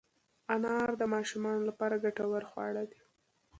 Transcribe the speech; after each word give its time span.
انار 0.55 0.89
د 0.97 1.03
ماشومانو 1.13 1.61
لپاره 1.69 2.01
ګټور 2.05 2.43
خواړه 2.51 2.83
دي. 2.91 3.01